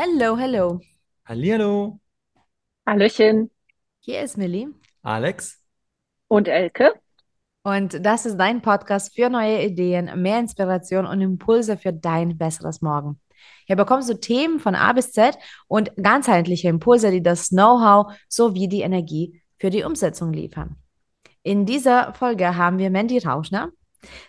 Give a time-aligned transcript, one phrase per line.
[0.00, 0.80] Hello, hello.
[1.26, 1.98] Hallihallo,
[2.86, 3.50] Hallöchen
[3.98, 4.68] Hier ist Millie
[5.02, 5.60] Alex.
[6.28, 6.92] und Elke.
[7.64, 12.80] und das ist dein Podcast für neue Ideen, mehr Inspiration und Impulse für dein besseres
[12.80, 13.18] Morgen.
[13.66, 18.68] Hier bekommst du Themen von A bis Z und ganzheitliche Impulse, die das Know-how sowie
[18.68, 20.76] die Energie für die Umsetzung liefern.
[21.42, 23.72] In dieser Folge haben wir Mandy Rauschner.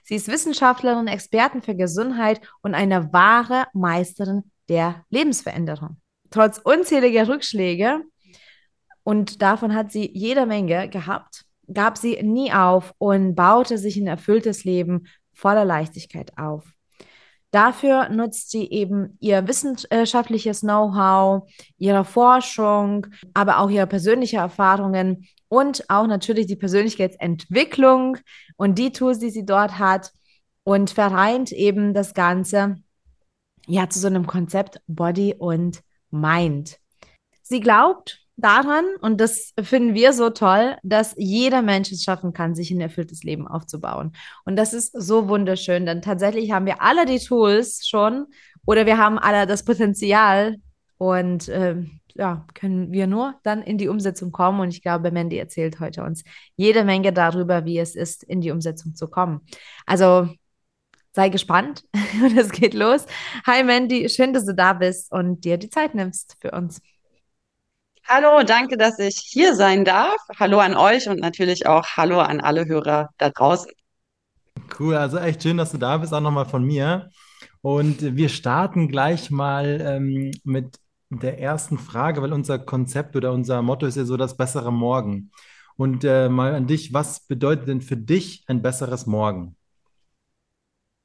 [0.02, 5.97] Sie ist Wissenschaftlerin, Expertin für Gesundheit und eine wahre Meisterin der Lebensveränderung.
[6.29, 8.01] Trotz unzähliger Rückschläge
[9.04, 14.07] und davon hat sie jede Menge gehabt, gab sie nie auf und baute sich ein
[14.07, 16.71] erfülltes Leben voller Leichtigkeit auf.
[17.51, 25.89] Dafür nutzt sie eben ihr wissenschaftliches Know-how, ihre Forschung, aber auch ihre persönliche Erfahrungen und
[25.89, 28.17] auch natürlich die Persönlichkeitsentwicklung
[28.56, 30.11] und die Tools, die sie dort hat
[30.64, 32.75] und vereint eben das Ganze
[33.69, 35.81] ja zu so einem Konzept Body und
[36.12, 36.78] Mind.
[37.44, 42.56] Sie glaubt daran, und das finden wir so toll, dass jeder Mensch es schaffen kann,
[42.56, 44.14] sich ein erfülltes Leben aufzubauen.
[44.45, 48.28] Und das ist so wunderschön, denn tatsächlich haben wir alle die Tools schon
[48.66, 50.58] oder wir haben alle das Potenzial
[50.98, 51.83] und äh,
[52.16, 54.59] ja, können wir nur dann in die Umsetzung kommen.
[54.59, 56.23] Und ich glaube, Mandy erzählt heute uns
[56.58, 59.42] jede Menge darüber, wie es ist, in die Umsetzung zu kommen.
[59.86, 60.28] Also
[61.14, 61.84] sei gespannt
[62.24, 63.06] und es geht los.
[63.46, 66.82] Hi Mandy, schön, dass du da bist und dir die Zeit nimmst für uns.
[68.08, 70.18] Hallo, danke, dass ich hier sein darf.
[70.40, 73.72] Hallo an euch und natürlich auch Hallo an alle Hörer da draußen.
[74.80, 77.10] Cool, also echt schön, dass du da bist, auch nochmal von mir.
[77.62, 80.78] Und wir starten gleich mal ähm, mit
[81.10, 85.32] der ersten Frage, weil unser Konzept oder unser Motto ist ja so das bessere Morgen.
[85.76, 89.56] Und äh, mal an dich, was bedeutet denn für dich ein besseres Morgen?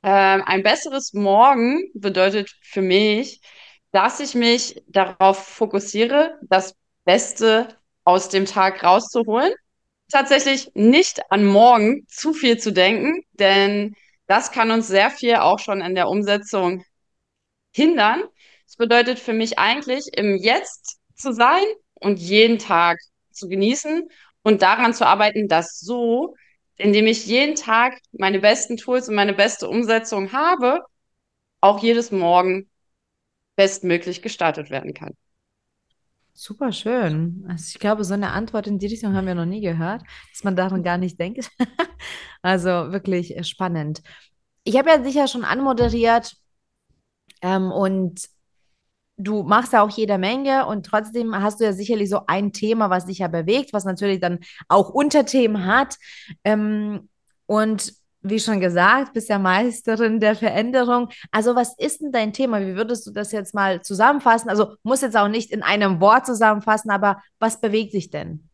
[0.05, 3.41] Ähm, ein besseres Morgen bedeutet für mich,
[3.91, 7.69] dass ich mich darauf fokussiere, das Beste
[8.05, 9.55] aus dem Tag rauszuholen.
[10.13, 13.97] Tatsächlich nicht an morgen zu viel zu denken, denn
[14.27, 16.85] das kann uns sehr viel auch schon in der Umsetzung
[17.73, 18.23] hindern.
[18.67, 21.65] Das bedeutet für mich eigentlich, im Jetzt zu sein
[21.95, 22.99] und jeden Tag
[23.31, 24.07] zu genießen
[24.43, 26.35] und daran zu arbeiten, dass so,
[26.77, 30.81] indem ich jeden Tag meine besten Tools und meine beste Umsetzung habe,
[31.61, 32.69] auch jedes Morgen
[33.57, 35.15] bestmöglich gestartet werden kann.
[36.37, 37.47] Super schön.
[37.49, 40.03] Also ich glaube, so eine Antwort in die Richtung haben wir noch nie gehört,
[40.33, 41.51] dass man daran gar nicht denkt.
[42.43, 44.03] Also wirklich äh, spannend.
[44.65, 46.37] Ich habe ja dich ja schon anmoderiert
[47.41, 48.29] ähm, und
[49.17, 52.91] du machst ja auch jede Menge und trotzdem hast du ja sicherlich so ein Thema,
[52.91, 55.97] was dich ja bewegt, was natürlich dann auch Unterthemen hat.
[56.43, 57.09] Ähm,
[57.47, 57.95] und
[58.25, 61.11] wie schon gesagt, bist ja Meisterin der Veränderung.
[61.31, 62.61] Also was ist denn dein Thema?
[62.61, 64.49] Wie würdest du das jetzt mal zusammenfassen?
[64.49, 68.49] Also muss jetzt auch nicht in einem Wort zusammenfassen, aber was bewegt dich denn?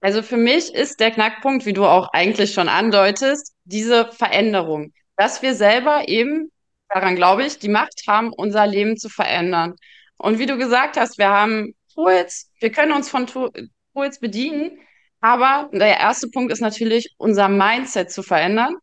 [0.00, 5.42] Also für mich ist der Knackpunkt, wie du auch eigentlich schon andeutest, diese Veränderung, dass
[5.42, 6.52] wir selber eben,
[6.88, 9.74] daran glaube ich, die Macht haben, unser Leben zu verändern.
[10.16, 14.78] Und wie du gesagt hast, wir haben Tools, wir können uns von Tools bedienen,
[15.20, 18.76] aber der erste Punkt ist natürlich, unser Mindset zu verändern,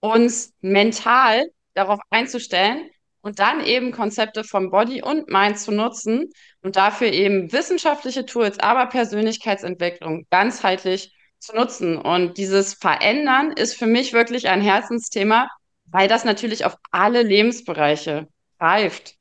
[0.00, 2.90] uns mental darauf einzustellen
[3.22, 6.30] und dann eben Konzepte von Body und Mind zu nutzen
[6.62, 11.96] und dafür eben wissenschaftliche Tools, aber Persönlichkeitsentwicklung ganzheitlich zu nutzen.
[11.96, 15.48] Und dieses Verändern ist für mich wirklich ein Herzensthema,
[15.92, 18.26] weil das natürlich auf alle Lebensbereiche
[18.58, 19.14] greift.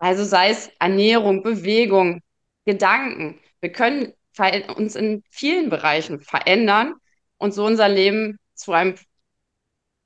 [0.00, 2.22] Also sei es Ernährung, Bewegung,
[2.64, 3.38] Gedanken.
[3.60, 4.14] Wir können
[4.76, 6.94] uns in vielen Bereichen verändern
[7.36, 8.94] und so unser Leben zu einem,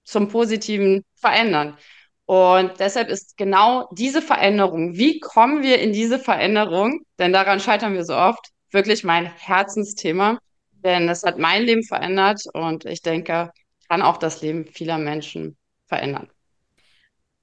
[0.05, 1.79] zum Positiven verändern.
[2.25, 7.95] Und deshalb ist genau diese Veränderung, wie kommen wir in diese Veränderung, denn daran scheitern
[7.95, 10.39] wir so oft, wirklich mein Herzensthema,
[10.73, 13.53] denn es hat mein Leben verändert und ich denke,
[13.89, 15.57] kann auch das Leben vieler Menschen
[15.93, 16.29] verändern.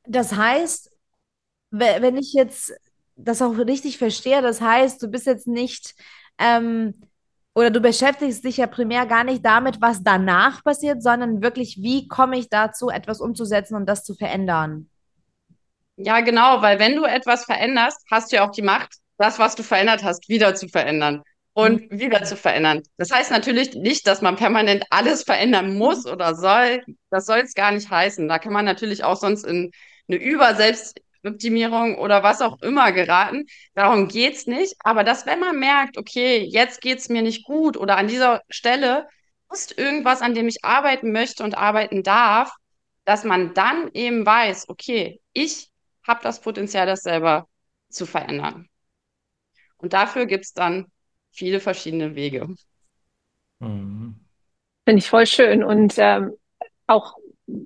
[0.05, 0.91] Das heißt,
[1.71, 2.73] we- wenn ich jetzt
[3.15, 5.95] das auch richtig verstehe, das heißt, du bist jetzt nicht
[6.39, 6.95] ähm,
[7.55, 12.07] oder du beschäftigst dich ja primär gar nicht damit, was danach passiert, sondern wirklich, wie
[12.07, 14.89] komme ich dazu, etwas umzusetzen und das zu verändern.
[15.97, 19.55] Ja, genau, weil wenn du etwas veränderst, hast du ja auch die Macht, das, was
[19.55, 21.23] du verändert hast, wieder zu verändern.
[21.53, 22.83] Und wieder zu verändern.
[22.97, 26.83] Das heißt natürlich nicht, dass man permanent alles verändern muss oder soll.
[27.09, 28.27] Das soll es gar nicht heißen.
[28.27, 29.71] Da kann man natürlich auch sonst in
[30.07, 33.45] eine Überselbstoptimierung oder was auch immer geraten.
[33.73, 34.75] Darum geht's nicht.
[34.79, 39.07] Aber dass, wenn man merkt, okay, jetzt geht's mir nicht gut oder an dieser Stelle
[39.51, 42.53] ist irgendwas, an dem ich arbeiten möchte und arbeiten darf,
[43.05, 45.69] dass man dann eben weiß, okay, ich
[46.07, 47.47] habe das Potenzial, das selber
[47.89, 48.69] zu verändern.
[49.77, 50.85] Und dafür gibt es dann
[51.31, 52.55] viele verschiedene Wege.
[53.59, 54.15] Mhm.
[54.85, 55.63] Finde ich voll schön.
[55.63, 56.33] Und ähm,
[56.87, 57.17] auch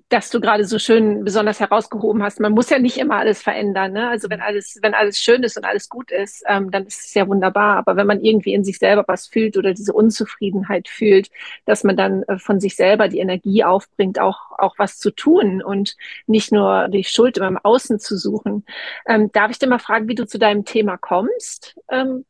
[0.10, 2.40] dass du gerade so schön besonders herausgehoben hast.
[2.40, 3.94] Man muss ja nicht immer alles verändern.
[3.94, 4.08] Ne?
[4.08, 7.14] Also wenn alles, wenn alles schön ist und alles gut ist, ähm, dann ist es
[7.14, 7.78] ja wunderbar.
[7.78, 11.30] Aber wenn man irgendwie in sich selber was fühlt oder diese Unzufriedenheit fühlt,
[11.66, 15.62] dass man dann äh, von sich selber die Energie aufbringt, auch, auch was zu tun
[15.62, 15.96] und
[16.28, 18.66] nicht nur die Schuld immer im Außen zu suchen.
[19.08, 21.76] Ähm, darf ich dir mal fragen, wie du zu deinem Thema kommst?
[21.90, 22.26] Ähm,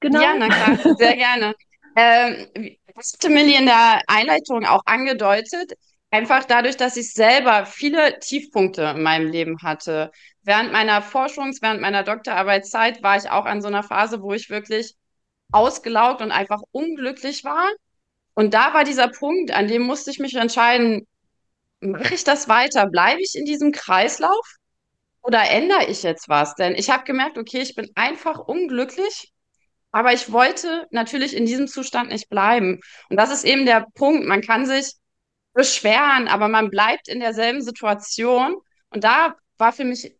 [0.00, 0.22] genau.
[0.22, 1.54] Ja, na klar, sehr gerne.
[1.96, 5.72] Ähm, das hatte Millie in der Einleitung auch angedeutet.
[6.10, 10.10] Einfach dadurch, dass ich selber viele Tiefpunkte in meinem Leben hatte.
[10.42, 14.48] Während meiner Forschungs-, während meiner Doktorarbeitszeit war ich auch an so einer Phase, wo ich
[14.50, 14.94] wirklich
[15.52, 17.68] ausgelaugt und einfach unglücklich war.
[18.34, 21.06] Und da war dieser Punkt, an dem musste ich mich entscheiden,
[21.80, 22.86] mache ich das weiter?
[22.88, 24.56] Bleibe ich in diesem Kreislauf
[25.22, 26.54] oder ändere ich jetzt was?
[26.54, 29.32] Denn ich habe gemerkt, okay, ich bin einfach unglücklich,
[29.96, 32.82] aber ich wollte natürlich in diesem Zustand nicht bleiben.
[33.08, 34.26] Und das ist eben der Punkt.
[34.26, 34.92] Man kann sich
[35.54, 38.56] beschweren, aber man bleibt in derselben Situation.
[38.90, 40.14] Und da war für mich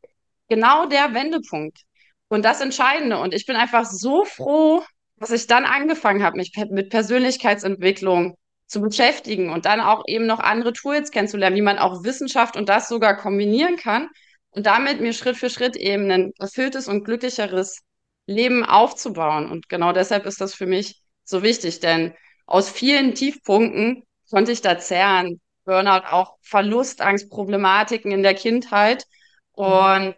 [0.48, 1.82] genau der Wendepunkt
[2.28, 3.18] und das Entscheidende.
[3.18, 4.82] Und ich bin einfach so froh,
[5.18, 8.34] dass ich dann angefangen habe, mich mit Persönlichkeitsentwicklung
[8.66, 12.70] zu beschäftigen und dann auch eben noch andere Tools kennenzulernen, wie man auch Wissenschaft und
[12.70, 14.08] das sogar kombinieren kann
[14.52, 17.82] und damit mir Schritt für Schritt eben ein erfülltes und glücklicheres
[18.26, 19.50] Leben aufzubauen.
[19.50, 22.14] Und genau deshalb ist das für mich so wichtig, denn
[22.46, 25.40] aus vielen Tiefpunkten konnte ich da zehren.
[25.64, 29.04] Burnout, auch Verlustangst, Problematiken in der Kindheit.
[29.52, 30.14] Und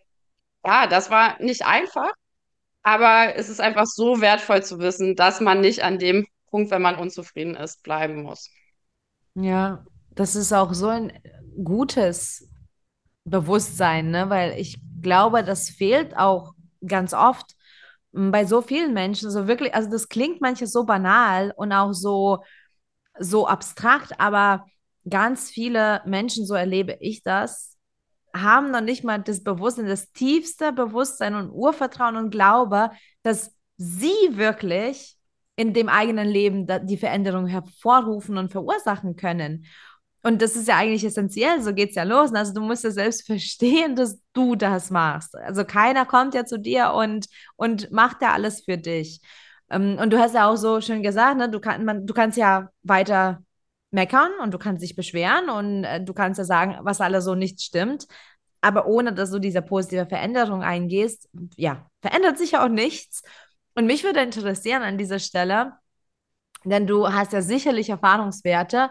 [0.64, 2.10] ja, das war nicht einfach,
[2.82, 6.82] aber es ist einfach so wertvoll zu wissen, dass man nicht an dem Punkt, wenn
[6.82, 8.50] man unzufrieden ist, bleiben muss.
[9.34, 11.12] Ja, das ist auch so ein
[11.62, 12.49] gutes
[13.25, 14.28] Bewusstsein, ne?
[14.28, 16.52] weil ich glaube, das fehlt auch
[16.87, 17.54] ganz oft
[18.12, 19.31] bei so vielen Menschen.
[19.31, 22.43] So wirklich, also das klingt manches so banal und auch so
[23.19, 24.66] so abstrakt, aber
[25.08, 27.76] ganz viele Menschen, so erlebe ich das,
[28.34, 32.90] haben noch nicht mal das Bewusstsein, das tiefste Bewusstsein und Urvertrauen und Glaube,
[33.22, 35.16] dass sie wirklich
[35.56, 39.66] in dem eigenen Leben die Veränderung hervorrufen und verursachen können.
[40.28, 42.34] Und das ist ja eigentlich essentiell, so geht es ja los.
[42.34, 45.34] Also du musst ja selbst verstehen, dass du das machst.
[45.34, 49.22] Also keiner kommt ja zu dir und, und macht ja alles für dich.
[49.70, 52.36] Ähm, und du hast ja auch so schön gesagt, ne, du, kann, man, du kannst
[52.36, 53.42] ja weiter
[53.90, 57.34] meckern und du kannst dich beschweren und äh, du kannst ja sagen, was alles so
[57.34, 58.06] nicht stimmt.
[58.60, 63.22] Aber ohne dass du diese positive Veränderung eingehst, ja, verändert sich ja auch nichts.
[63.75, 65.72] Und mich würde interessieren an dieser Stelle,
[66.64, 68.90] denn du hast ja sicherlich Erfahrungswerte.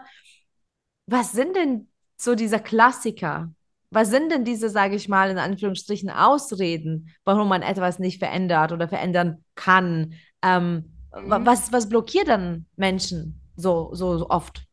[1.10, 1.88] Was sind denn
[2.18, 3.50] so diese Klassiker?
[3.90, 8.72] Was sind denn diese, sage ich mal, in Anführungsstrichen Ausreden, warum man etwas nicht verändert
[8.72, 10.14] oder verändern kann?
[10.42, 11.46] Ähm, mhm.
[11.46, 14.64] was, was blockiert dann Menschen so, so, so oft?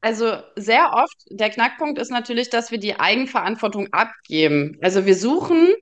[0.00, 4.78] Also sehr oft, der Knackpunkt ist natürlich, dass wir die Eigenverantwortung abgeben.
[4.80, 5.74] Also wir suchen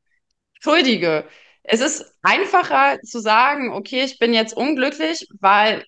[0.60, 1.26] Schuldige.
[1.62, 5.84] Es ist einfacher zu sagen, okay, ich bin jetzt unglücklich, weil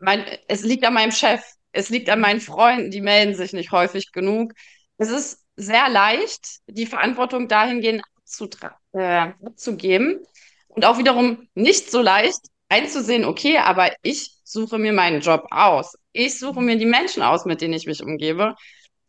[0.00, 1.42] mein, es liegt an meinem Chef,
[1.76, 4.52] es liegt an meinen Freunden, die melden sich nicht häufig genug.
[4.98, 8.02] Es ist sehr leicht, die Verantwortung dahingehend
[8.92, 10.20] äh, abzugeben
[10.68, 15.96] und auch wiederum nicht so leicht einzusehen, okay, aber ich suche mir meinen Job aus.
[16.12, 18.54] Ich suche mir die Menschen aus, mit denen ich mich umgebe.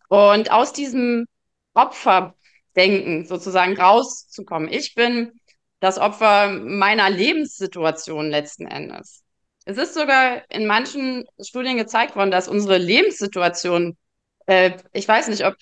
[0.09, 1.25] Und aus diesem
[1.74, 4.71] Opferdenken sozusagen rauszukommen.
[4.71, 5.31] Ich bin
[5.79, 9.24] das Opfer meiner Lebenssituation letzten Endes.
[9.67, 13.97] Es ist sogar in manchen Studien gezeigt worden, dass unsere Lebenssituation,
[14.45, 15.55] äh, ich weiß nicht, ob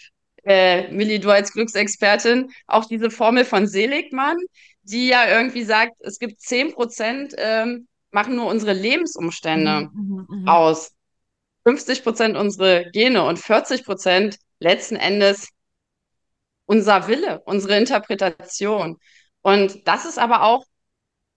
[0.43, 4.37] äh, Millie, du als Glücksexpertin, auch diese Formel von Seligmann,
[4.83, 10.37] die ja irgendwie sagt, es gibt 10 Prozent, ähm, machen nur unsere Lebensumstände mhm, mh,
[10.37, 10.53] mh.
[10.53, 10.91] aus.
[11.63, 15.49] 50 Prozent unsere Gene und 40 Prozent letzten Endes
[16.67, 18.99] unser Wille, unsere Interpretation.
[19.41, 20.63] Und das ist aber auch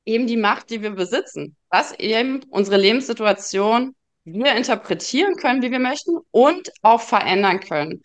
[0.05, 3.95] eben die Macht, die wir besitzen, dass eben unsere Lebenssituation
[4.25, 8.03] wir interpretieren können, wie wir möchten und auch verändern können.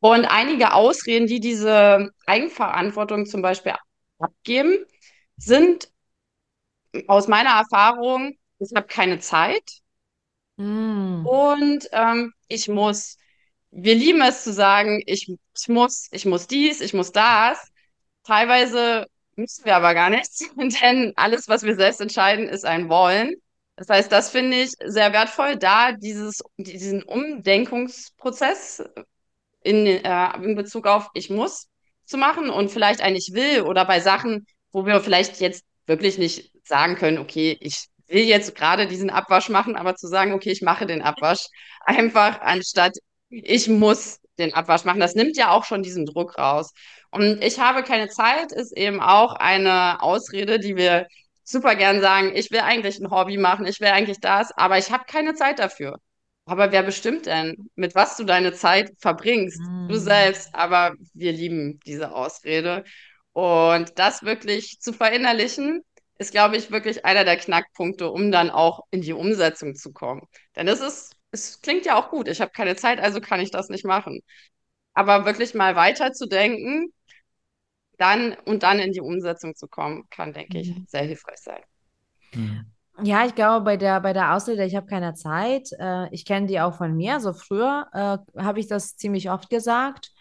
[0.00, 3.72] Und einige Ausreden, die diese Eigenverantwortung zum Beispiel
[4.18, 4.84] abgeben,
[5.36, 5.88] sind
[7.08, 9.80] aus meiner Erfahrung, ich habe keine Zeit
[10.56, 11.26] mm.
[11.26, 13.16] und ähm, ich muss.
[13.76, 17.58] Wir lieben es zu sagen, ich, ich muss, ich muss dies, ich muss das.
[18.22, 19.06] Teilweise
[19.36, 20.48] müssen wir aber gar nichts,
[20.82, 23.34] denn alles, was wir selbst entscheiden, ist ein Wollen.
[23.76, 28.84] Das heißt, das finde ich sehr wertvoll, da dieses, diesen Umdenkungsprozess
[29.62, 31.68] in, äh, in Bezug auf ich muss
[32.04, 36.52] zu machen und vielleicht eigentlich will oder bei Sachen, wo wir vielleicht jetzt wirklich nicht
[36.64, 40.62] sagen können, okay, ich will jetzt gerade diesen Abwasch machen, aber zu sagen, okay, ich
[40.62, 41.46] mache den Abwasch
[41.80, 42.96] einfach anstatt
[43.42, 45.00] ich muss den Abwasch machen.
[45.00, 46.72] Das nimmt ja auch schon diesen Druck raus.
[47.14, 51.06] Und ich habe keine Zeit ist eben auch eine Ausrede, die wir
[51.44, 54.90] super gern sagen, ich will eigentlich ein Hobby machen, ich will eigentlich das, aber ich
[54.90, 55.98] habe keine Zeit dafür.
[56.46, 59.60] Aber wer bestimmt denn, mit was du deine Zeit verbringst?
[59.60, 59.88] Mm.
[59.88, 60.54] Du selbst.
[60.54, 62.84] Aber wir lieben diese Ausrede.
[63.32, 65.82] Und das wirklich zu verinnerlichen,
[66.18, 70.22] ist, glaube ich, wirklich einer der Knackpunkte, um dann auch in die Umsetzung zu kommen.
[70.56, 72.28] Denn es ist, es klingt ja auch gut.
[72.28, 74.20] Ich habe keine Zeit, also kann ich das nicht machen.
[74.94, 76.92] Aber wirklich mal weiterzudenken,
[77.98, 80.84] dann und dann in die Umsetzung zu kommen, kann, denke ich, mhm.
[80.88, 81.62] sehr hilfreich sein.
[82.34, 82.66] Mhm.
[83.02, 86.46] Ja, ich glaube, bei der, bei der Ausrede, ich habe keine Zeit, äh, ich kenne
[86.46, 87.18] die auch von mir.
[87.18, 90.13] So früher äh, habe ich das ziemlich oft gesagt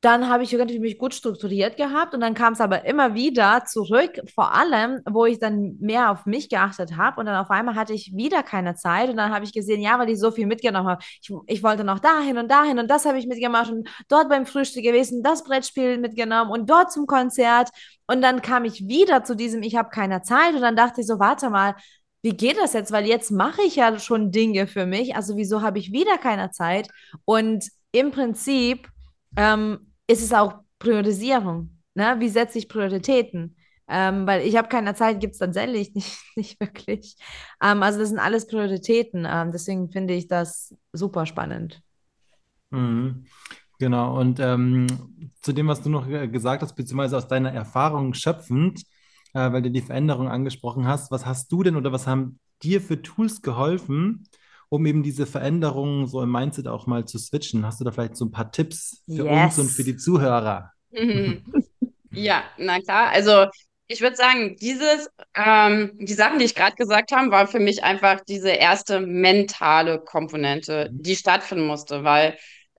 [0.00, 3.64] dann habe ich irgendwie mich gut strukturiert gehabt und dann kam es aber immer wieder
[3.66, 7.74] zurück, vor allem, wo ich dann mehr auf mich geachtet habe und dann auf einmal
[7.74, 10.46] hatte ich wieder keine Zeit und dann habe ich gesehen, ja, weil ich so viel
[10.46, 11.02] mitgenommen habe.
[11.20, 14.46] Ich, ich wollte noch dahin und dahin und das habe ich mitgemacht und dort beim
[14.46, 17.70] Frühstück gewesen, das Brettspiel mitgenommen und dort zum Konzert
[18.06, 21.08] und dann kam ich wieder zu diesem, ich habe keine Zeit und dann dachte ich
[21.08, 21.74] so, warte mal,
[22.22, 22.92] wie geht das jetzt?
[22.92, 26.52] Weil jetzt mache ich ja schon Dinge für mich, also wieso habe ich wieder keine
[26.52, 26.88] Zeit?
[27.24, 28.88] Und im Prinzip
[29.36, 31.78] ähm, ist es auch Priorisierung.
[31.94, 32.16] Ne?
[32.18, 33.56] Wie setze ich Prioritäten?
[33.90, 37.16] Ähm, weil ich habe keine Zeit, gibt es tatsächlich nicht, nicht wirklich.
[37.62, 39.26] Ähm, also das sind alles Prioritäten.
[39.28, 41.80] Ähm, deswegen finde ich das super spannend.
[42.70, 43.26] Mhm.
[43.78, 44.88] Genau, und ähm,
[45.40, 48.82] zu dem, was du noch gesagt hast, beziehungsweise aus deiner Erfahrung schöpfend,
[49.34, 52.80] äh, weil du die Veränderung angesprochen hast, was hast du denn oder was haben dir
[52.80, 54.24] für Tools geholfen,
[54.68, 57.64] um eben diese Veränderungen so im Mindset auch mal zu switchen.
[57.64, 59.58] Hast du da vielleicht so ein paar Tipps für yes.
[59.58, 60.72] uns und für die Zuhörer?
[62.10, 63.10] Ja, na klar.
[63.10, 63.46] Also
[63.86, 67.82] ich würde sagen, dieses, ähm, die Sachen, die ich gerade gesagt habe, war für mich
[67.84, 71.02] einfach diese erste mentale Komponente, mhm.
[71.02, 72.36] die stattfinden musste, weil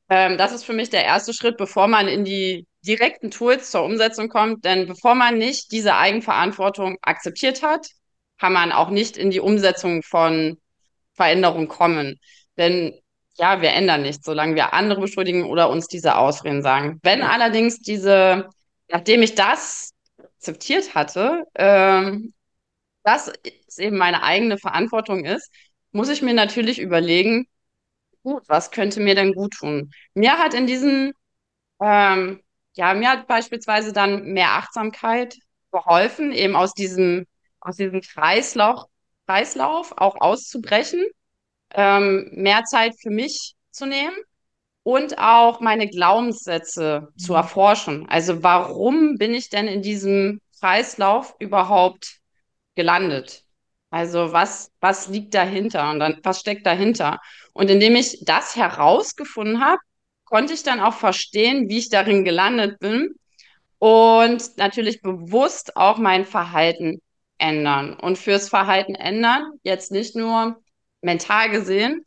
[0.09, 3.83] ähm, das ist für mich der erste Schritt, bevor man in die direkten Tools zur
[3.83, 4.65] Umsetzung kommt.
[4.65, 7.87] Denn bevor man nicht diese Eigenverantwortung akzeptiert hat,
[8.39, 10.57] kann man auch nicht in die Umsetzung von
[11.19, 12.19] Veränderung kommen.
[12.57, 12.93] Denn
[13.37, 16.99] ja, wir ändern nichts, solange wir andere beschuldigen oder uns diese Ausreden sagen.
[17.03, 18.49] Wenn allerdings diese,
[18.89, 19.93] nachdem ich das
[20.35, 22.33] akzeptiert hatte, ähm,
[23.03, 23.31] dass
[23.67, 25.51] es eben meine eigene Verantwortung ist,
[25.91, 27.47] muss ich mir natürlich überlegen,
[28.23, 29.91] gut, was könnte mir denn gut tun?
[30.13, 31.13] Mir hat in diesen,
[31.81, 32.41] ähm,
[32.75, 35.37] ja, mir hat beispielsweise dann mehr Achtsamkeit
[35.71, 37.25] geholfen, eben aus diesem,
[37.61, 38.85] aus diesem Kreislauf,
[39.29, 41.05] Kreislauf auch auszubrechen,
[41.75, 44.15] ähm, mehr Zeit für mich zu nehmen
[44.81, 47.37] und auch meine Glaubenssätze zu mhm.
[47.37, 48.09] erforschen.
[48.09, 52.17] Also warum bin ich denn in diesem Kreislauf überhaupt
[52.73, 53.43] gelandet?
[53.91, 57.19] Also was, was liegt dahinter und dann, was steckt dahinter?
[57.53, 59.79] Und indem ich das herausgefunden habe,
[60.25, 63.13] konnte ich dann auch verstehen, wie ich darin gelandet bin
[63.77, 66.99] und natürlich bewusst auch mein Verhalten
[67.39, 67.93] ändern.
[67.95, 70.61] Und fürs Verhalten ändern, jetzt nicht nur
[71.01, 72.05] mental gesehen,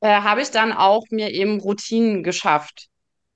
[0.00, 2.88] äh, habe ich dann auch mir eben Routinen geschafft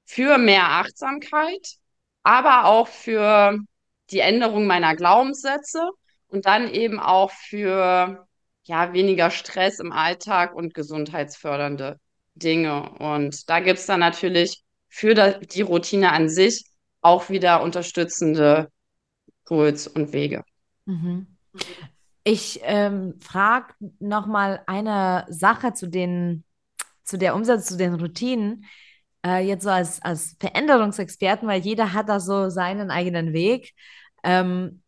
[0.04, 1.76] für mehr Achtsamkeit,
[2.23, 3.59] aber auch für
[4.11, 5.90] die Änderung meiner Glaubenssätze
[6.28, 8.26] und dann eben auch für
[8.64, 11.99] ja, weniger Stress im Alltag und gesundheitsfördernde
[12.35, 12.90] Dinge.
[12.99, 16.64] Und da gibt es dann natürlich für die Routine an sich
[17.00, 18.70] auch wieder unterstützende
[19.47, 20.44] Tools und Wege.
[20.90, 21.26] Mhm.
[22.25, 26.44] Ich ähm, frage nochmal eine Sache zu, den,
[27.04, 28.64] zu der Umsetzung, zu den Routinen.
[29.25, 33.73] Äh, jetzt so als, als Veränderungsexperten, weil jeder hat da so seinen eigenen Weg.
[34.23, 34.82] Ähm,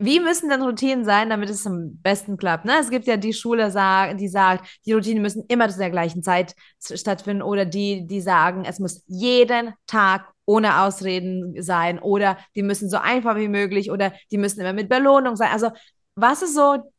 [0.00, 2.64] wie müssen denn Routinen sein, damit es am besten klappt?
[2.64, 2.74] Ne?
[2.80, 3.72] Es gibt ja die Schule,
[4.16, 8.64] die sagt, die Routinen müssen immer zu der gleichen Zeit stattfinden oder die, die sagen,
[8.64, 14.14] es muss jeden Tag ohne Ausreden sein oder die müssen so einfach wie möglich oder
[14.30, 15.50] die müssen immer mit Belohnung sein.
[15.52, 15.70] Also
[16.14, 16.90] was ist so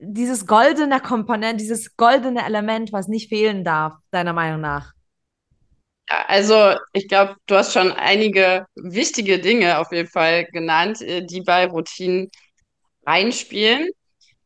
[0.00, 4.92] dieses goldene Komponent, dieses goldene Element, was nicht fehlen darf, deiner Meinung nach?
[6.08, 11.42] Also ich glaube, du hast schon einige wichtige Dinge auf jeden Fall genannt, äh, die
[11.42, 12.30] bei Routinen
[13.06, 13.90] reinspielen.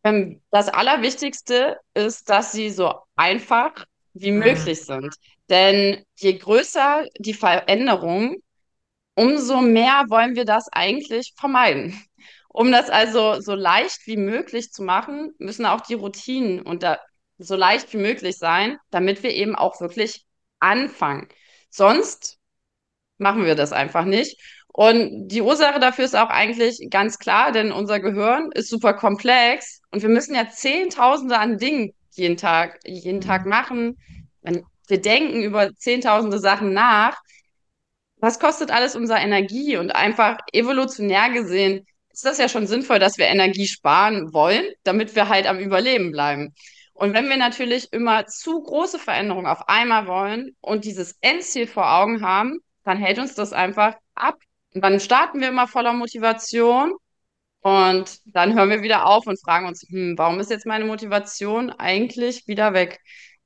[0.05, 3.73] Ähm, das Allerwichtigste ist, dass sie so einfach
[4.13, 5.15] wie möglich sind.
[5.53, 8.37] Denn je größer die Veränderung,
[9.15, 12.03] umso mehr wollen wir das eigentlich vermeiden.
[12.49, 16.87] Um das also so leicht wie möglich zu machen, müssen auch die Routinen und
[17.37, 20.25] so leicht wie möglich sein, damit wir eben auch wirklich
[20.59, 21.29] anfangen.
[21.69, 22.39] Sonst
[23.19, 24.41] machen wir das einfach nicht.
[24.69, 29.83] Und die Ursache dafür ist auch eigentlich ganz klar, denn unser Gehirn ist super komplex
[29.91, 33.51] und wir müssen ja Zehntausende an Dingen jeden Tag, jeden Tag mhm.
[33.51, 33.99] machen.
[34.89, 37.21] Wir denken über Zehntausende Sachen nach.
[38.17, 39.77] Was kostet alles unsere Energie?
[39.77, 45.15] Und einfach evolutionär gesehen ist das ja schon sinnvoll, dass wir Energie sparen wollen, damit
[45.17, 46.55] wir halt am Überleben bleiben.
[46.93, 51.91] Und wenn wir natürlich immer zu große Veränderungen auf einmal wollen und dieses Endziel vor
[51.91, 54.37] Augen haben, dann hält uns das einfach ab.
[54.75, 56.95] Und dann starten wir immer voller Motivation
[57.61, 61.71] und dann hören wir wieder auf und fragen uns, hm, warum ist jetzt meine Motivation
[61.71, 63.01] eigentlich wieder weg?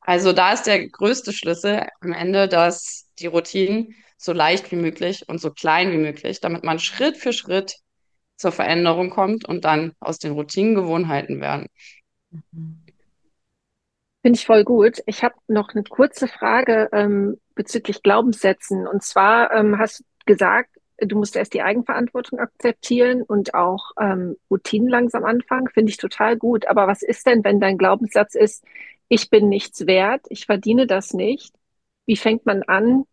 [0.06, 5.28] Also da ist der größte Schlüssel am Ende, dass die Routinen so leicht wie möglich
[5.28, 7.76] und so klein wie möglich, damit man Schritt für Schritt
[8.36, 11.66] zur Veränderung kommt und dann aus den Routinen Gewohnheiten werden.
[12.30, 12.82] Mhm.
[14.22, 15.02] Finde ich voll gut.
[15.06, 18.86] Ich habe noch eine kurze Frage ähm, bezüglich Glaubenssätzen.
[18.86, 24.36] Und zwar ähm, hast du gesagt, du musst erst die Eigenverantwortung akzeptieren und auch ähm,
[24.50, 25.68] Routinen langsam anfangen.
[25.68, 26.66] Finde ich total gut.
[26.66, 28.64] Aber was ist denn, wenn dein Glaubenssatz ist,
[29.08, 31.54] ich bin nichts wert, ich verdiene das nicht?
[32.06, 33.04] Wie fängt man an,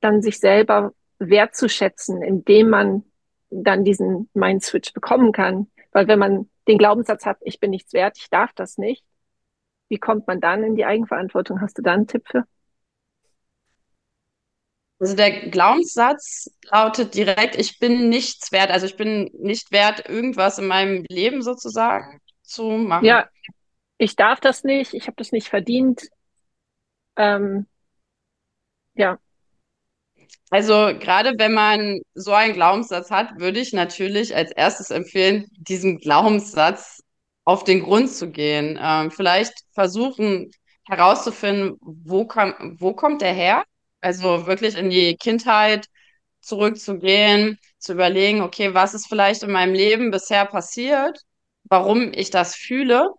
[0.00, 3.04] dann sich selber wertzuschätzen, indem man
[3.50, 5.70] dann diesen Mind-Switch bekommen kann?
[5.92, 9.04] Weil wenn man den Glaubenssatz hat, ich bin nichts wert, ich darf das nicht,
[9.88, 11.60] wie kommt man dann in die Eigenverantwortung?
[11.60, 12.44] Hast du da einen Tipp für?
[15.00, 18.70] Also der Glaubenssatz lautet direkt, ich bin nichts wert.
[18.70, 23.06] Also ich bin nicht wert, irgendwas in meinem Leben sozusagen zu machen.
[23.06, 23.26] Ja,
[24.00, 26.08] ich darf das nicht, ich habe das nicht verdient.
[27.16, 27.66] Ähm,
[28.94, 29.18] ja.
[30.48, 35.98] Also gerade wenn man so einen Glaubenssatz hat, würde ich natürlich als erstes empfehlen, diesen
[35.98, 37.02] Glaubenssatz
[37.44, 38.78] auf den Grund zu gehen.
[38.80, 40.50] Ähm, vielleicht versuchen
[40.88, 43.64] herauszufinden, wo, kam, wo kommt der her?
[44.00, 45.86] Also wirklich in die Kindheit
[46.40, 51.20] zurückzugehen, zu überlegen, okay, was ist vielleicht in meinem Leben bisher passiert,
[51.64, 53.10] warum ich das fühle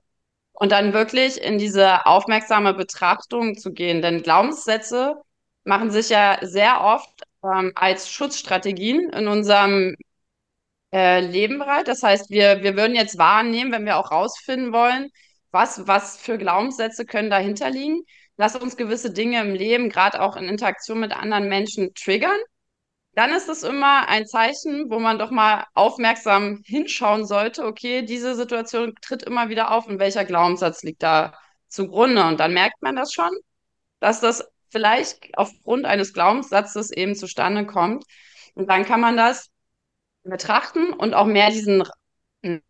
[0.54, 4.02] und dann wirklich in diese aufmerksame Betrachtung zu gehen.
[4.02, 5.16] Denn Glaubenssätze
[5.64, 9.96] machen sich ja sehr oft ähm, als Schutzstrategien in unserem
[10.94, 11.88] äh, Leben bereit.
[11.88, 15.10] Das heißt, wir, wir würden jetzt wahrnehmen, wenn wir auch rausfinden wollen,
[15.52, 18.02] was, was für Glaubenssätze können dahinter liegen.
[18.38, 22.38] Lass uns gewisse Dinge im Leben, gerade auch in Interaktion mit anderen Menschen, triggern.
[23.14, 28.36] Dann ist es immer ein Zeichen, wo man doch mal aufmerksam hinschauen sollte, okay, diese
[28.36, 31.34] Situation tritt immer wieder auf und welcher Glaubenssatz liegt da
[31.68, 32.26] zugrunde?
[32.26, 33.32] Und dann merkt man das schon,
[34.00, 38.06] dass das vielleicht aufgrund eines Glaubenssatzes eben zustande kommt.
[38.56, 39.50] Und dann kann man das
[40.24, 41.84] betrachten und auch mehr diesen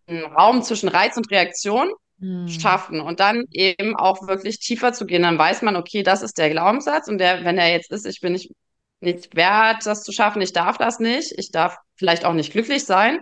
[0.09, 2.47] Raum zwischen Reiz und Reaktion hm.
[2.47, 5.23] schaffen und dann eben auch wirklich tiefer zu gehen.
[5.23, 8.19] Dann weiß man, okay, das ist der Glaubenssatz und der, wenn er jetzt ist, ich
[8.21, 8.51] bin nicht,
[9.01, 12.85] nicht wert, das zu schaffen, ich darf das nicht, ich darf vielleicht auch nicht glücklich
[12.85, 13.19] sein.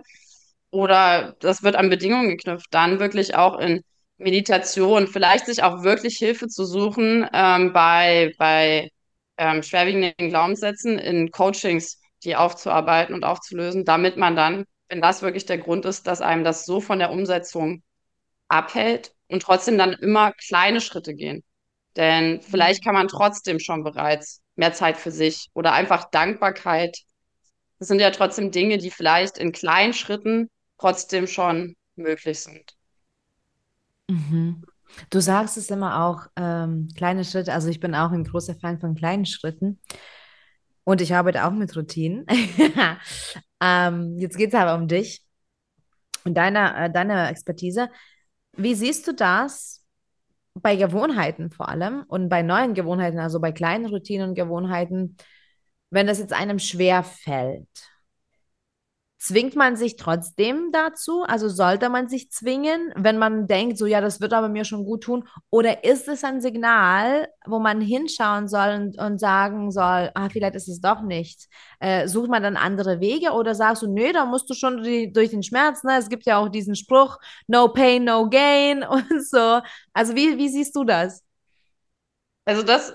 [0.70, 3.82] Oder das wird an Bedingungen geknüpft, dann wirklich auch in
[4.18, 8.90] Meditation, vielleicht sich auch wirklich Hilfe zu suchen ähm, bei, bei
[9.38, 15.46] ähm, schwerwiegenden Glaubenssätzen in Coachings die aufzuarbeiten und aufzulösen, damit man dann, wenn das wirklich
[15.46, 17.82] der Grund ist, dass einem das so von der Umsetzung
[18.48, 21.42] abhält und trotzdem dann immer kleine Schritte gehen.
[21.96, 26.98] Denn vielleicht kann man trotzdem schon bereits mehr Zeit für sich oder einfach Dankbarkeit.
[27.80, 32.76] Das sind ja trotzdem Dinge, die vielleicht in kleinen Schritten trotzdem schon möglich sind.
[34.08, 34.62] Mhm.
[35.08, 37.52] Du sagst es immer auch, ähm, kleine Schritte.
[37.52, 39.80] Also ich bin auch ein großer Fan von kleinen Schritten.
[40.84, 42.26] Und ich arbeite auch mit Routinen.
[43.60, 45.24] ähm, jetzt geht es aber um dich
[46.24, 47.88] und deine, äh, deine Expertise.
[48.56, 49.79] Wie siehst du das
[50.54, 55.16] bei Gewohnheiten vor allem und bei neuen Gewohnheiten, also bei kleinen Routinen und Gewohnheiten,
[55.90, 57.68] wenn das jetzt einem schwer fällt?
[59.22, 61.24] Zwingt man sich trotzdem dazu?
[61.24, 64.84] Also sollte man sich zwingen, wenn man denkt, so ja, das wird aber mir schon
[64.86, 65.28] gut tun?
[65.50, 70.54] Oder ist es ein Signal, wo man hinschauen soll und, und sagen soll, ah, vielleicht
[70.54, 71.48] ist es doch nichts?
[71.80, 75.12] Äh, sucht man dann andere Wege oder sagst du, nö, da musst du schon die,
[75.12, 75.98] durch den Schmerz, ne?
[75.98, 79.60] Es gibt ja auch diesen Spruch, no pain, no gain und so.
[79.92, 81.22] Also wie, wie siehst du das?
[82.44, 82.94] Also das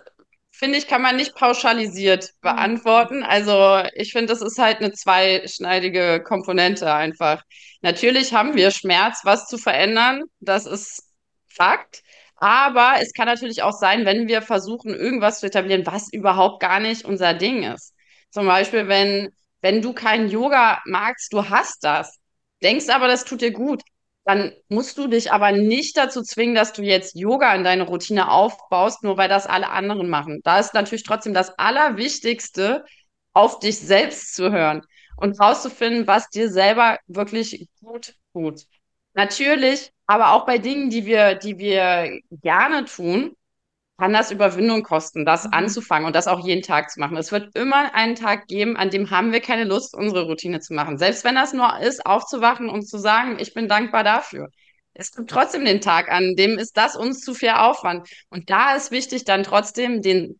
[0.58, 2.42] finde ich, kann man nicht pauschalisiert mhm.
[2.42, 3.24] beantworten.
[3.24, 7.44] Also ich finde, das ist halt eine zweischneidige Komponente einfach.
[7.82, 10.24] Natürlich haben wir Schmerz, was zu verändern.
[10.40, 11.04] Das ist
[11.48, 12.04] Fakt.
[12.38, 16.80] Aber es kann natürlich auch sein, wenn wir versuchen, irgendwas zu etablieren, was überhaupt gar
[16.80, 17.94] nicht unser Ding ist.
[18.30, 19.30] Zum Beispiel, wenn,
[19.62, 22.18] wenn du keinen Yoga magst, du hast das,
[22.62, 23.82] denkst aber, das tut dir gut,
[24.26, 28.32] dann musst du dich aber nicht dazu zwingen, dass du jetzt Yoga in deine Routine
[28.32, 30.42] aufbaust, nur weil das alle anderen machen.
[30.44, 32.86] Da ist natürlich trotzdem das Allerwichtigste,
[33.34, 34.82] auf dich selbst zu hören
[35.18, 38.64] und rauszufinden, was dir selber wirklich gut tut.
[39.14, 43.36] Natürlich, aber auch bei Dingen, die wir, die wir gerne tun,
[43.98, 45.54] kann das Überwindung kosten, das mhm.
[45.54, 47.18] anzufangen und das auch jeden Tag zu machen.
[47.18, 50.74] Es wird immer einen Tag geben, an dem haben wir keine Lust, unsere Routine zu
[50.74, 50.98] machen.
[50.98, 54.50] Selbst wenn das nur ist, aufzuwachen und zu sagen, ich bin dankbar dafür.
[54.94, 58.08] Es gibt trotzdem den Tag, an dem ist das uns zu viel Aufwand.
[58.30, 60.40] Und da ist wichtig, dann trotzdem den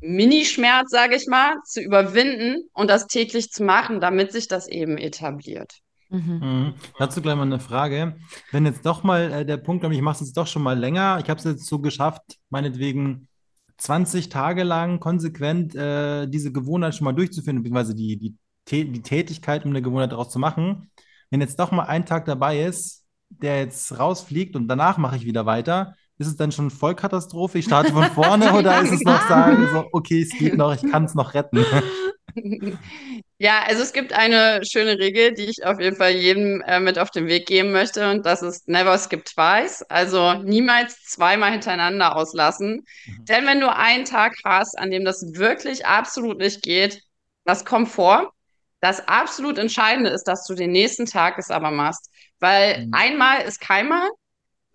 [0.00, 4.98] Minischmerz, sage ich mal, zu überwinden und das täglich zu machen, damit sich das eben
[4.98, 5.80] etabliert.
[6.08, 6.38] Mhm.
[6.40, 6.74] Mhm.
[6.98, 8.16] Dazu gleich mal eine Frage.
[8.52, 11.18] Wenn jetzt doch mal äh, der Punkt, ich mache es jetzt doch schon mal länger,
[11.22, 13.28] ich habe es jetzt so geschafft, meinetwegen
[13.78, 19.64] 20 Tage lang konsequent äh, diese Gewohnheit schon mal durchzuführen, beziehungsweise die, die, die Tätigkeit,
[19.64, 20.90] um eine Gewohnheit daraus zu machen.
[21.30, 25.24] Wenn jetzt doch mal ein Tag dabei ist, der jetzt rausfliegt und danach mache ich
[25.26, 27.58] wieder weiter, ist es dann schon Vollkatastrophe?
[27.58, 30.90] Ich starte von vorne oder ist es noch sagen, so, okay, es geht noch, ich
[30.90, 31.64] kann es noch retten?
[33.38, 36.98] Ja, also es gibt eine schöne Regel, die ich auf jeden Fall jedem äh, mit
[36.98, 42.16] auf den Weg geben möchte und das ist never skip twice, also niemals zweimal hintereinander
[42.16, 42.84] auslassen.
[43.06, 43.24] Mhm.
[43.24, 47.02] Denn wenn du einen Tag hast, an dem das wirklich absolut nicht geht,
[47.44, 48.32] das kommt vor.
[48.80, 52.94] Das absolut Entscheidende ist, dass du den nächsten Tag es aber machst, weil mhm.
[52.94, 54.08] einmal ist keinmal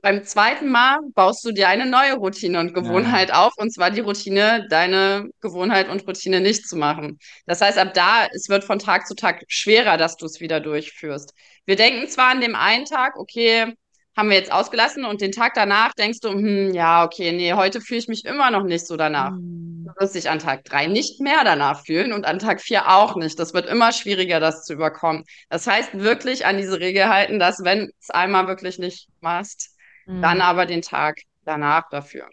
[0.01, 3.45] beim zweiten Mal baust du dir eine neue Routine und Gewohnheit ja.
[3.45, 7.19] auf, und zwar die Routine, deine Gewohnheit und Routine nicht zu machen.
[7.45, 10.59] Das heißt, ab da, es wird von Tag zu Tag schwerer, dass du es wieder
[10.59, 11.33] durchführst.
[11.65, 13.75] Wir denken zwar an dem einen Tag, okay,
[14.17, 17.79] haben wir jetzt ausgelassen und den Tag danach denkst du, hm, ja, okay, nee, heute
[17.79, 19.31] fühle ich mich immer noch nicht so danach.
[19.31, 19.85] Mhm.
[19.85, 23.15] Du wirst dich an Tag drei nicht mehr danach fühlen und an Tag vier auch
[23.15, 23.39] nicht.
[23.39, 25.23] Das wird immer schwieriger, das zu überkommen.
[25.49, 29.70] Das heißt, wirklich an diese Regel halten, dass wenn es einmal wirklich nicht machst,
[30.12, 30.21] Mhm.
[30.21, 32.30] Dann aber den Tag danach dafür.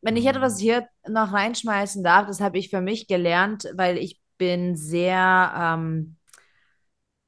[0.00, 4.20] Wenn ich etwas hier noch reinschmeißen darf, das habe ich für mich gelernt, weil ich
[4.36, 6.16] bin sehr ähm,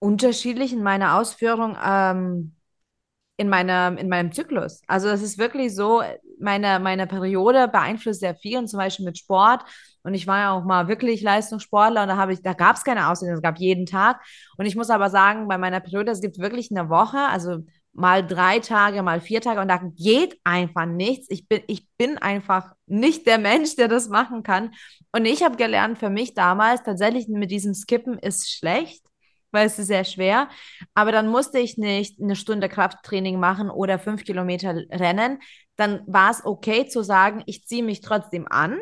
[0.01, 2.57] unterschiedlich in meiner Ausführung ähm,
[3.37, 4.83] in, meiner, in meinem Zyklus.
[4.89, 6.03] Also es ist wirklich so,
[6.41, 9.63] meine, meine Periode beeinflusst sehr viel und zum Beispiel mit Sport.
[10.03, 12.85] Und ich war ja auch mal wirklich Leistungssportler und da habe ich, da gab es
[12.85, 14.21] keine Ausreden, es gab jeden Tag.
[14.59, 18.27] Und ich muss aber sagen, bei meiner Periode, es gibt wirklich eine Woche, also mal
[18.27, 21.27] drei Tage, mal vier Tage und da geht einfach nichts.
[21.31, 24.73] Ich bin, ich bin einfach nicht der Mensch, der das machen kann.
[25.13, 29.07] Und ich habe gelernt, für mich damals tatsächlich mit diesem Skippen ist schlecht,
[29.53, 30.49] weil es ist sehr schwer.
[30.95, 35.39] Aber dann musste ich nicht eine Stunde Krafttraining machen oder fünf Kilometer rennen.
[35.77, 38.81] Dann war es okay zu sagen, ich ziehe mich trotzdem an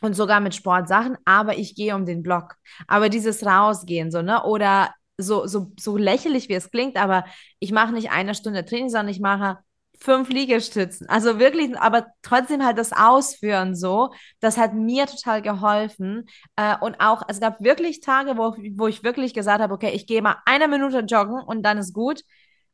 [0.00, 2.56] und sogar mit Sportsachen, aber ich gehe um den Block.
[2.88, 4.44] Aber dieses Rausgehen, so, ne?
[4.44, 7.24] Oder so, so, so lächerlich wie es klingt, aber
[7.58, 9.58] ich mache nicht eine Stunde Training, sondern ich mache
[10.00, 11.08] fünf Liegestützen.
[11.08, 16.26] Also wirklich, aber trotzdem halt das Ausführen so, das hat mir total geholfen.
[16.56, 20.06] Äh, und auch, es gab wirklich Tage, wo, wo ich wirklich gesagt habe, okay, ich
[20.06, 22.22] gehe mal eine Minute joggen und dann ist gut.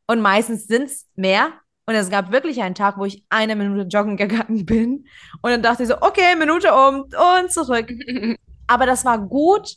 [0.07, 1.53] Und meistens sind es mehr.
[1.87, 5.07] Und es gab wirklich einen Tag, wo ich eine Minute joggen gegangen bin.
[5.43, 7.05] Und dann dachte ich so, okay, Minute um
[7.41, 7.91] und zurück.
[8.67, 9.77] aber das war gut,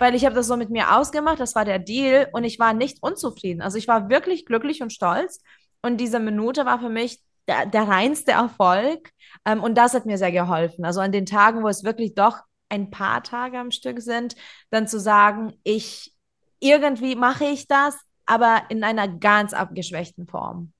[0.00, 2.72] weil ich habe das so mit mir ausgemacht, das war der Deal und ich war
[2.72, 3.60] nicht unzufrieden.
[3.60, 5.40] Also ich war wirklich glücklich und stolz
[5.82, 9.10] und diese Minute war für mich der, der reinste Erfolg
[9.44, 10.86] ähm, und das hat mir sehr geholfen.
[10.86, 12.38] Also an den Tagen, wo es wirklich doch
[12.70, 14.36] ein paar Tage am Stück sind,
[14.70, 16.14] dann zu sagen, ich
[16.60, 20.72] irgendwie mache ich das, aber in einer ganz abgeschwächten Form.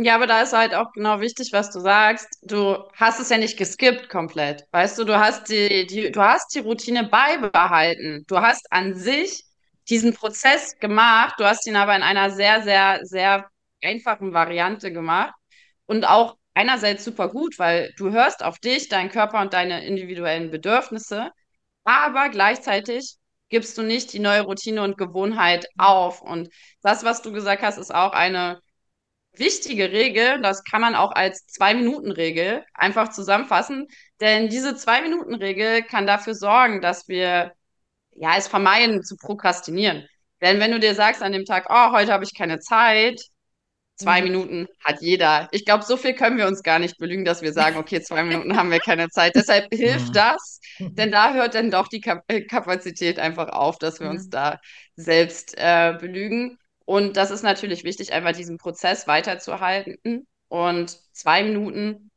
[0.00, 2.28] Ja, aber da ist halt auch genau wichtig, was du sagst.
[2.42, 4.64] Du hast es ja nicht geskippt komplett.
[4.70, 8.24] Weißt du, du hast die, die, du hast die Routine beibehalten.
[8.28, 9.44] Du hast an sich
[9.88, 11.34] diesen Prozess gemacht.
[11.38, 13.48] Du hast ihn aber in einer sehr, sehr, sehr
[13.82, 15.34] einfachen Variante gemacht.
[15.86, 20.50] Und auch einerseits super gut, weil du hörst auf dich, deinen Körper und deine individuellen
[20.52, 21.30] Bedürfnisse.
[21.84, 23.16] Aber gleichzeitig
[23.48, 26.20] gibst du nicht die neue Routine und Gewohnheit auf.
[26.22, 26.50] Und
[26.82, 28.60] das, was du gesagt hast, ist auch eine
[29.38, 33.86] wichtige Regel, das kann man auch als Zwei-Minuten-Regel einfach zusammenfassen,
[34.20, 37.52] denn diese Zwei-Minuten-Regel kann dafür sorgen, dass wir
[38.12, 40.06] ja es vermeiden zu prokrastinieren.
[40.40, 43.20] Denn wenn du dir sagst an dem Tag, oh, heute habe ich keine Zeit,
[43.98, 44.28] zwei mhm.
[44.28, 45.48] Minuten hat jeder.
[45.50, 48.22] Ich glaube, so viel können wir uns gar nicht belügen, dass wir sagen, okay, zwei
[48.22, 49.34] Minuten haben wir keine Zeit.
[49.34, 50.12] Deshalb hilft mhm.
[50.12, 54.12] das, denn da hört dann doch die Kapazität einfach auf, dass wir mhm.
[54.12, 54.60] uns da
[54.96, 56.58] selbst äh, belügen.
[56.88, 62.10] Und das ist natürlich wichtig, einfach diesen Prozess weiterzuhalten und zwei Minuten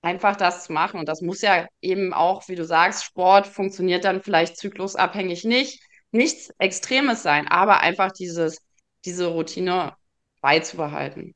[0.00, 0.98] einfach das zu machen.
[0.98, 5.82] Und das muss ja eben auch, wie du sagst, Sport funktioniert dann vielleicht zyklusabhängig nicht.
[6.10, 8.62] Nichts Extremes sein, aber einfach dieses,
[9.04, 9.92] diese Routine
[10.40, 11.34] beizubehalten.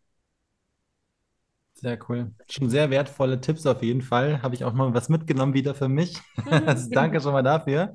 [1.74, 2.32] Sehr cool.
[2.48, 4.40] Schon sehr wertvolle Tipps auf jeden Fall.
[4.40, 6.16] Habe ich auch mal was mitgenommen wieder für mich.
[6.66, 7.92] Also danke schon mal dafür.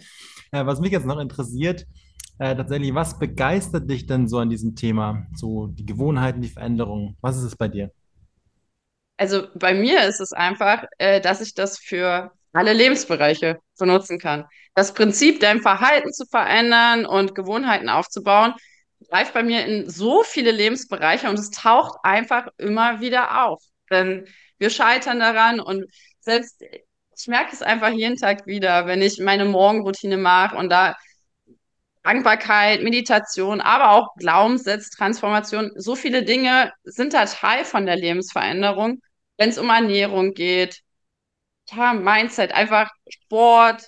[0.51, 1.87] Äh, was mich jetzt noch interessiert,
[2.39, 5.27] äh, tatsächlich, was begeistert dich denn so an diesem Thema?
[5.35, 7.17] So die Gewohnheiten, die Veränderungen.
[7.21, 7.91] Was ist es bei dir?
[9.17, 14.45] Also bei mir ist es einfach, äh, dass ich das für alle Lebensbereiche benutzen kann.
[14.75, 18.53] Das Prinzip, dein Verhalten zu verändern und Gewohnheiten aufzubauen,
[19.09, 23.63] greift bei mir in so viele Lebensbereiche und es taucht einfach immer wieder auf.
[23.91, 25.85] Denn wir scheitern daran und
[26.19, 26.61] selbst
[27.15, 30.95] ich merke es einfach jeden Tag wieder, wenn ich meine Morgenroutine mache und da
[32.03, 39.01] Dankbarkeit, Meditation, aber auch Glaubenssätze, Transformation, so viele Dinge sind da Teil von der Lebensveränderung,
[39.37, 40.81] wenn es um Ernährung geht,
[41.71, 43.87] ja, Mindset, einfach Sport,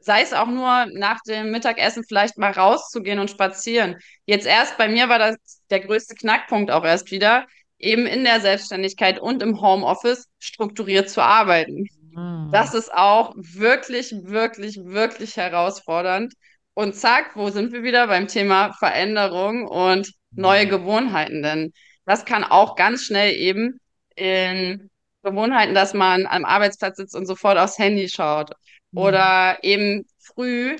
[0.00, 3.96] sei es auch nur nach dem Mittagessen vielleicht mal rauszugehen und spazieren.
[4.26, 5.36] Jetzt erst bei mir war das
[5.70, 7.46] der größte Knackpunkt auch erst wieder,
[7.78, 11.86] eben in der Selbstständigkeit und im Homeoffice strukturiert zu arbeiten.
[12.14, 12.50] Mhm.
[12.52, 16.34] Das ist auch wirklich, wirklich, wirklich herausfordernd.
[16.74, 21.42] Und zack, wo sind wir wieder beim Thema Veränderung und neue Gewohnheiten?
[21.42, 21.72] Denn
[22.06, 23.78] das kann auch ganz schnell eben
[24.16, 24.90] in
[25.22, 28.52] Gewohnheiten, dass man am Arbeitsplatz sitzt und sofort aufs Handy schaut
[28.94, 30.76] oder eben früh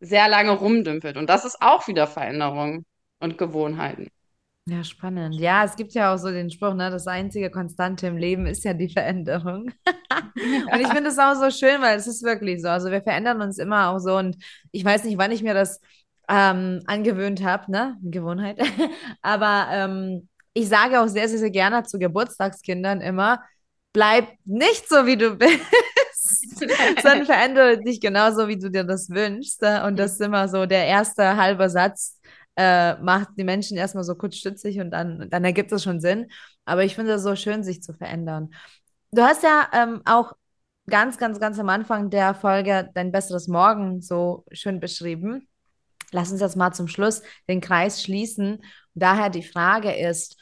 [0.00, 1.16] sehr lange rumdümpelt.
[1.16, 2.84] Und das ist auch wieder Veränderung
[3.18, 4.08] und Gewohnheiten.
[4.70, 5.34] Ja, spannend.
[5.34, 8.62] Ja, es gibt ja auch so den Spruch, ne, das einzige Konstante im Leben ist
[8.62, 9.72] ja die Veränderung.
[10.72, 12.68] und ich finde es auch so schön, weil es ist wirklich so.
[12.68, 14.16] Also wir verändern uns immer auch so.
[14.16, 14.36] Und
[14.70, 15.80] ich weiß nicht, wann ich mir das
[16.28, 17.96] ähm, angewöhnt habe, ne?
[18.00, 18.60] Gewohnheit.
[19.22, 23.42] Aber ähm, ich sage auch sehr, sehr, sehr gerne zu Geburtstagskindern immer,
[23.92, 26.60] bleib nicht so, wie du bist.
[27.02, 29.64] sondern verändere dich genauso, wie du dir das wünschst.
[29.64, 32.19] Äh, und das ist immer so der erste halbe Satz,
[32.60, 36.30] äh, macht die Menschen erstmal so kurz stützig und dann, dann ergibt es schon Sinn.
[36.66, 38.50] Aber ich finde es so schön, sich zu verändern.
[39.12, 40.34] Du hast ja ähm, auch
[40.86, 45.48] ganz, ganz, ganz am Anfang der Folge dein besseres Morgen so schön beschrieben.
[46.12, 48.56] Lass uns jetzt mal zum Schluss den Kreis schließen.
[48.56, 48.62] Und
[48.94, 50.36] daher die Frage ist,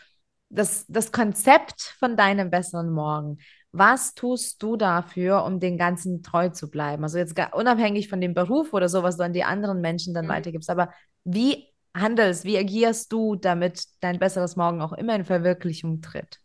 [0.49, 3.39] das, das Konzept von deinem besseren Morgen,
[3.71, 7.05] was tust du dafür, um den Ganzen treu zu bleiben?
[7.05, 10.25] Also jetzt unabhängig von dem Beruf oder so, was du an die anderen Menschen dann
[10.25, 10.31] mhm.
[10.31, 10.91] weitergibst, aber
[11.23, 11.68] wie
[12.01, 16.41] handelst, wie agierst du, damit dein besseres Morgen auch immer in Verwirklichung tritt?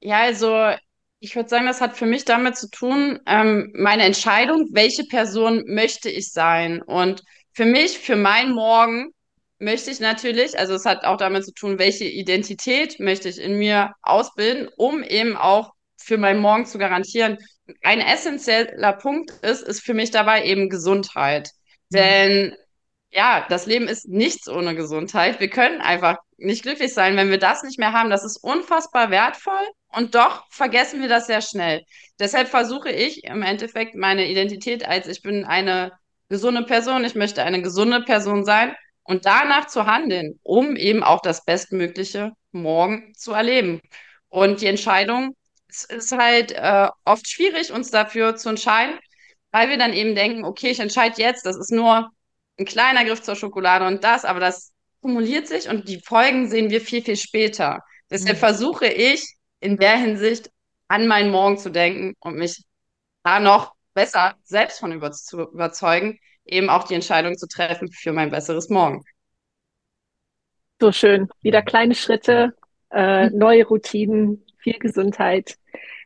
[0.00, 0.74] Ja, also
[1.20, 5.64] ich würde sagen, das hat für mich damit zu tun, ähm, meine Entscheidung, welche Person
[5.66, 6.80] möchte ich sein.
[6.80, 7.22] Und
[7.52, 9.12] für mich, für meinen Morgen,
[9.58, 13.58] möchte ich natürlich, also es hat auch damit zu tun, welche Identität möchte ich in
[13.58, 17.36] mir ausbilden, um eben auch für meinen Morgen zu garantieren.
[17.82, 21.50] Ein essentieller Punkt ist, ist für mich dabei eben Gesundheit.
[21.90, 21.96] Mhm.
[21.96, 22.56] Denn
[23.10, 25.40] ja, das Leben ist nichts ohne Gesundheit.
[25.40, 28.10] Wir können einfach nicht glücklich sein, wenn wir das nicht mehr haben.
[28.10, 31.84] Das ist unfassbar wertvoll und doch vergessen wir das sehr schnell.
[32.18, 35.92] Deshalb versuche ich im Endeffekt meine Identität als ich bin eine
[36.28, 41.20] gesunde Person, ich möchte eine gesunde Person sein und danach zu handeln, um eben auch
[41.20, 43.80] das Bestmögliche morgen zu erleben.
[44.28, 45.34] Und die Entscheidung
[45.70, 48.98] es ist halt äh, oft schwierig, uns dafür zu entscheiden,
[49.52, 52.10] weil wir dann eben denken, okay, ich entscheide jetzt, das ist nur
[52.60, 56.70] ein kleiner Griff zur Schokolade und das, aber das kumuliert sich und die Folgen sehen
[56.70, 57.82] wir viel, viel später.
[58.10, 58.40] Deshalb mhm.
[58.40, 60.50] versuche ich in der Hinsicht
[60.88, 62.64] an meinen Morgen zu denken und mich
[63.22, 68.12] da noch besser selbst von über zu überzeugen, eben auch die Entscheidung zu treffen für
[68.12, 69.02] mein besseres Morgen.
[70.80, 71.28] So schön.
[71.42, 72.54] Wieder kleine Schritte,
[72.90, 75.56] äh, neue Routinen, viel Gesundheit.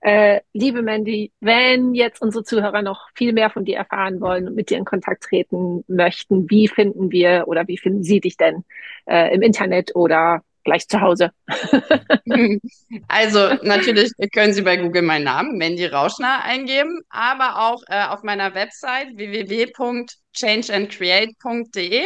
[0.04, 4.54] Äh, liebe Mandy, wenn jetzt unsere Zuhörer noch viel mehr von dir erfahren wollen und
[4.54, 8.66] mit dir in Kontakt treten möchten, wie finden wir oder wie finden sie dich denn
[9.06, 11.30] äh, im Internet oder gleich zu Hause?
[13.08, 18.22] also natürlich können Sie bei Google meinen Namen, Mandy Rauschner, eingeben, aber auch äh, auf
[18.24, 22.02] meiner Website www.changeandcreate.de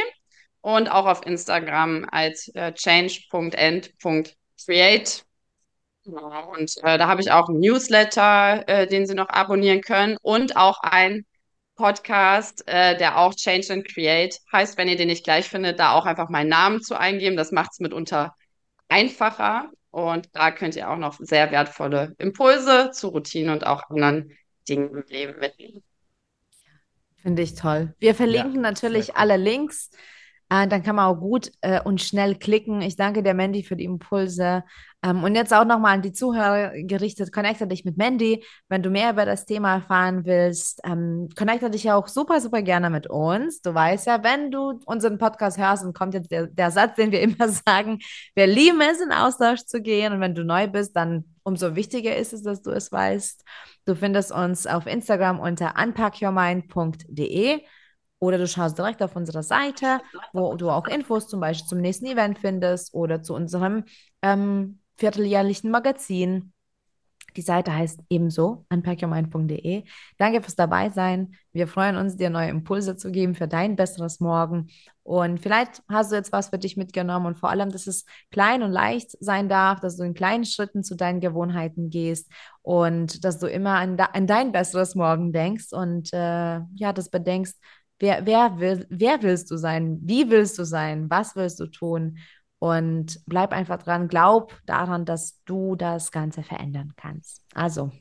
[0.60, 5.24] und auch auf Instagram als äh, change.end.create
[6.08, 10.16] Genau, und äh, da habe ich auch einen Newsletter, äh, den Sie noch abonnieren können
[10.22, 11.26] und auch ein
[11.74, 14.78] Podcast, äh, der auch Change and Create heißt.
[14.78, 17.36] Wenn ihr den nicht gleich findet, da auch einfach meinen Namen zu eingeben.
[17.36, 18.34] Das macht es mitunter
[18.88, 19.70] einfacher.
[19.90, 24.32] Und da könnt ihr auch noch sehr wertvolle Impulse zu Routinen und auch anderen
[24.66, 25.82] Dingen im Leben mitnehmen.
[27.16, 27.94] Finde ich toll.
[27.98, 29.90] Wir verlinken ja, natürlich alle Links
[30.48, 32.80] dann kann man auch gut äh, und schnell klicken.
[32.80, 34.64] Ich danke dir, Mandy, für die Impulse.
[35.04, 38.90] Ähm, und jetzt auch nochmal an die Zuhörer gerichtet, connecte dich mit Mandy, wenn du
[38.90, 40.80] mehr über das Thema erfahren willst.
[40.84, 43.60] Ähm, connecte dich ja auch super, super gerne mit uns.
[43.60, 47.12] Du weißt ja, wenn du unseren Podcast hörst und kommt jetzt der, der Satz, den
[47.12, 47.98] wir immer sagen,
[48.34, 50.14] wir lieben es, in Austausch zu gehen.
[50.14, 53.44] Und wenn du neu bist, dann umso wichtiger ist es, dass du es weißt.
[53.84, 57.60] Du findest uns auf Instagram unter unpackyourmind.de
[58.18, 60.00] oder du schaust direkt auf unsere Seite,
[60.32, 63.84] wo du auch Infos zum Beispiel zum nächsten Event findest oder zu unserem
[64.22, 66.52] ähm, vierteljährlichen Magazin.
[67.36, 69.84] Die Seite heißt ebenso unpackyourmind.de.
[70.16, 71.36] Danke fürs Dabeisein.
[71.52, 74.68] Wir freuen uns, dir neue Impulse zu geben für dein besseres Morgen.
[75.04, 78.62] Und vielleicht hast du jetzt was für dich mitgenommen und vor allem, dass es klein
[78.62, 82.30] und leicht sein darf, dass du in kleinen Schritten zu deinen Gewohnheiten gehst
[82.62, 87.56] und dass du immer an, an dein besseres Morgen denkst und äh, ja, das bedenkst,
[87.98, 89.98] Wer, wer, will, wer willst du sein?
[90.02, 91.10] Wie willst du sein?
[91.10, 92.18] Was willst du tun?
[92.60, 97.42] Und bleib einfach dran, glaub daran, dass du das Ganze verändern kannst.
[97.54, 97.92] Also,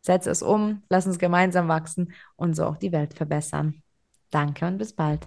[0.00, 3.82] setz es um, lass uns gemeinsam wachsen und so auch die Welt verbessern.
[4.30, 5.26] Danke und bis bald.